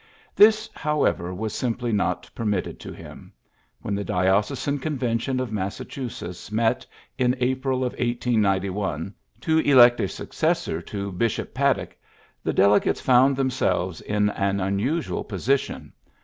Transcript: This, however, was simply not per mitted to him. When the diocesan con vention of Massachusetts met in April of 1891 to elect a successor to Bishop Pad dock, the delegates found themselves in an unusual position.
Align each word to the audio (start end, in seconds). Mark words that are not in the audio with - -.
This, 0.35 0.67
however, 0.73 1.31
was 1.31 1.53
simply 1.53 1.91
not 1.91 2.27
per 2.33 2.43
mitted 2.43 2.79
to 2.79 2.91
him. 2.91 3.31
When 3.83 3.93
the 3.93 4.03
diocesan 4.03 4.79
con 4.79 4.97
vention 4.97 5.39
of 5.39 5.51
Massachusetts 5.51 6.51
met 6.51 6.87
in 7.19 7.35
April 7.39 7.85
of 7.85 7.91
1891 7.91 9.13
to 9.41 9.59
elect 9.59 9.99
a 9.99 10.07
successor 10.07 10.81
to 10.81 11.11
Bishop 11.11 11.53
Pad 11.53 11.75
dock, 11.75 11.95
the 12.43 12.51
delegates 12.51 12.99
found 12.99 13.35
themselves 13.35 14.01
in 14.01 14.31
an 14.31 14.59
unusual 14.59 15.23
position. 15.23 15.93